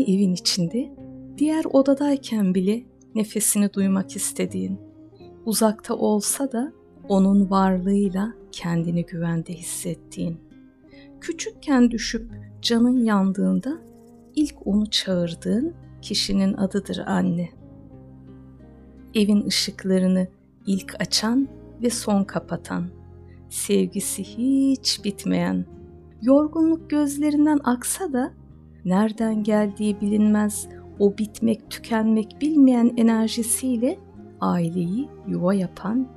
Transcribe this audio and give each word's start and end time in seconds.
aynı 0.00 0.16
evin 0.16 0.32
içinde 0.32 0.92
diğer 1.38 1.64
odadayken 1.64 2.54
bile 2.54 2.82
nefesini 3.14 3.72
duymak 3.72 4.16
istediğin, 4.16 4.78
uzakta 5.44 5.94
olsa 5.94 6.52
da 6.52 6.72
onun 7.08 7.50
varlığıyla 7.50 8.32
kendini 8.52 9.06
güvende 9.06 9.54
hissettiğin, 9.54 10.36
küçükken 11.20 11.90
düşüp 11.90 12.30
canın 12.62 13.04
yandığında 13.04 13.78
ilk 14.34 14.66
onu 14.66 14.90
çağırdığın 14.90 15.74
kişinin 16.02 16.54
adıdır 16.54 16.98
anne. 17.06 17.48
Evin 19.14 19.46
ışıklarını 19.46 20.28
ilk 20.66 21.00
açan 21.00 21.48
ve 21.82 21.90
son 21.90 22.24
kapatan, 22.24 22.84
sevgisi 23.48 24.24
hiç 24.24 25.04
bitmeyen, 25.04 25.64
yorgunluk 26.22 26.90
gözlerinden 26.90 27.60
aksa 27.64 28.12
da 28.12 28.32
nereden 28.84 29.42
geldiği 29.42 30.00
bilinmez 30.00 30.68
o 30.98 31.18
bitmek 31.18 31.70
tükenmek 31.70 32.40
bilmeyen 32.40 32.92
enerjisiyle 32.96 33.98
aileyi 34.40 35.08
yuva 35.28 35.54
yapan, 35.54 36.08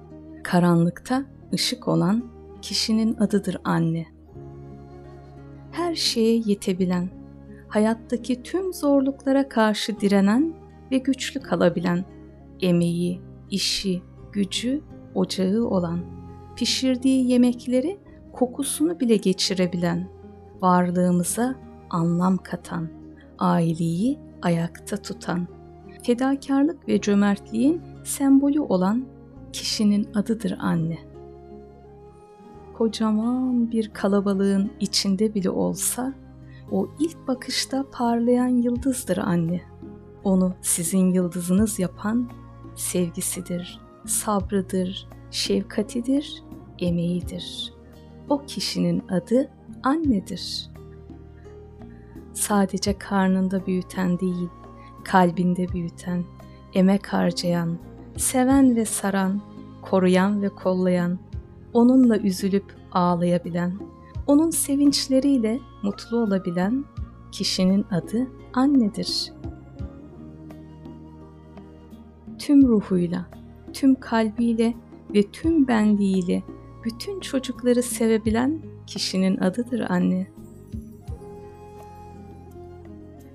karanlıkta 0.44 1.26
ışık 1.54 1.88
olan 1.88 2.24
kişinin 2.62 3.16
adıdır 3.18 3.58
anne. 3.64 4.06
Her 5.72 5.96
şeye 5.96 6.42
yetebilen, 6.46 7.10
hayattaki 7.68 8.44
tüm 8.44 8.74
zorluklara 8.74 9.50
karşı 9.50 10.00
direnen 10.00 10.54
ve 10.92 10.98
güçlü 10.98 11.40
kalabilen, 11.40 12.06
emeği, 12.62 13.22
işi, 13.52 14.02
gücü, 14.32 14.82
ocağı 15.16 15.64
olan, 15.64 16.00
pişirdiği 16.56 17.32
yemekleri 17.32 18.00
kokusunu 18.34 19.00
bile 19.00 19.16
geçirebilen, 19.16 20.08
varlığımıza 20.62 21.56
anlam 21.94 22.38
katan, 22.38 22.90
aileyi 23.40 24.20
ayakta 24.42 24.98
tutan, 24.98 25.48
fedakarlık 26.04 26.88
ve 26.88 27.02
cömertliğin 27.02 27.82
sembolü 28.04 28.60
olan 28.60 29.06
kişinin 29.54 30.10
adıdır 30.16 30.58
anne. 30.60 30.98
Kocaman 32.74 33.72
bir 33.72 33.90
kalabalığın 33.90 34.72
içinde 34.80 35.34
bile 35.34 35.50
olsa 35.50 36.14
o 36.72 36.90
ilk 37.00 37.28
bakışta 37.28 37.86
parlayan 37.92 38.48
yıldızdır 38.48 39.18
anne. 39.18 39.62
Onu 40.24 40.54
sizin 40.62 41.14
yıldızınız 41.14 41.80
yapan 41.80 42.30
sevgisidir, 42.76 43.80
sabrıdır, 44.06 45.08
şefkatidir, 45.32 46.44
emeğidir. 46.80 47.74
O 48.30 48.46
kişinin 48.46 49.04
adı 49.10 49.50
annedir. 49.84 50.73
Sadece 52.34 52.98
karnında 52.98 53.66
büyüten 53.66 54.20
değil, 54.20 54.50
kalbinde 55.04 55.70
büyüten, 55.70 56.24
emek 56.74 57.14
harcayan, 57.14 57.78
seven 58.18 58.76
ve 58.76 58.86
saran, 58.86 59.42
koruyan 59.82 60.42
ve 60.42 60.50
kollayan, 60.50 61.20
onunla 61.74 62.18
üzülüp 62.18 62.76
ağlayabilen, 62.92 63.74
onun 64.28 64.50
sevinçleriyle 64.50 65.60
mutlu 65.84 66.18
olabilen 66.18 66.86
kişinin 67.32 67.86
adı 67.92 68.28
annedir. 68.54 69.34
Tüm 72.40 72.68
ruhuyla, 72.68 73.26
tüm 73.74 73.96
kalbiyle 73.96 74.74
ve 75.14 75.24
tüm 75.24 75.68
benliğiyle 75.68 76.44
bütün 76.86 77.20
çocukları 77.20 77.84
sevebilen 77.84 78.62
kişinin 78.88 79.38
adıdır 79.38 79.80
anne. 79.90 80.28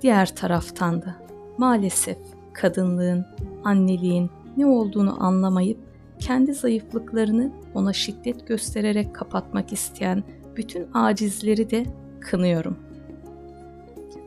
Diğer 0.01 0.35
taraftan 0.35 1.01
da 1.01 1.15
maalesef 1.57 2.17
kadınlığın, 2.53 3.25
anneliğin 3.63 4.29
ne 4.57 4.65
olduğunu 4.65 5.23
anlamayıp 5.23 5.77
kendi 6.19 6.53
zayıflıklarını 6.53 7.51
ona 7.73 7.93
şiddet 7.93 8.47
göstererek 8.47 9.15
kapatmak 9.15 9.73
isteyen 9.73 10.23
bütün 10.55 10.87
acizleri 10.93 11.69
de 11.69 11.85
kınıyorum. 12.19 12.77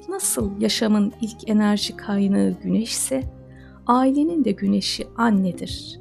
Nasıl 0.09 0.61
yaşamın 0.61 1.13
ilk 1.21 1.49
enerji 1.49 1.97
kaynağı 1.97 2.51
güneşse, 2.63 3.23
ailenin 3.87 4.45
de 4.45 4.53
güneşi 4.53 5.07
annedir. 5.17 6.01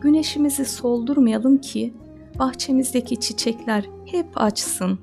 Güneşimizi 0.00 0.64
soldurmayalım 0.64 1.58
ki 1.58 1.94
bahçemizdeki 2.38 3.20
çiçekler 3.20 3.84
hep 4.06 4.26
açsın. 4.34 4.98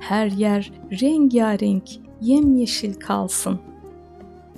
Her 0.00 0.26
yer 0.26 0.72
rengarenk, 1.02 1.88
yemyeşil 2.20 2.94
kalsın. 2.94 3.60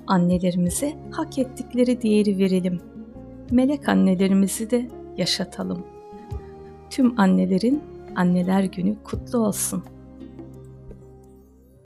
Annelerimize 0.06 0.96
hak 1.10 1.38
ettikleri 1.38 2.02
değeri 2.02 2.38
verelim. 2.38 2.80
Melek 3.50 3.88
annelerimizi 3.88 4.70
de 4.70 4.88
yaşatalım. 5.16 5.86
Tüm 6.90 7.20
annelerin 7.20 7.82
Anneler 8.16 8.64
Günü 8.64 8.96
kutlu 9.04 9.38
olsun. 9.38 9.84